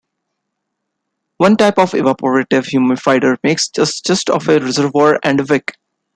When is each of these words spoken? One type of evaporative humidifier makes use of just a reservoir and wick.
One 1.37 1.57
type 1.57 1.77
of 1.77 1.91
evaporative 1.91 2.65
humidifier 2.67 3.37
makes 3.43 3.69
use 3.77 3.99
of 3.99 4.03
just 4.03 4.29
a 4.29 4.39
reservoir 4.59 5.19
and 5.23 5.47
wick. 5.47 5.75